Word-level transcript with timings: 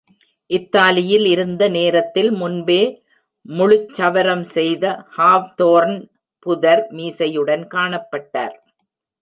இத்தாலியில் 0.49 1.25
இருந்த 1.25 1.63
நேரத்தில் 1.69 2.31
முன்பே 2.31 2.79
முழுச் 3.49 3.93
சவரம் 3.97 4.43
செய்த 4.55 4.85
ஹாவ்தோர்ன் 5.17 5.95
புதர் 6.45 6.83
மீசையுடன் 6.91 7.65
காணப்பட்டார். 7.75 8.55